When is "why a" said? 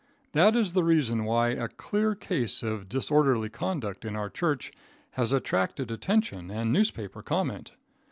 1.25-1.67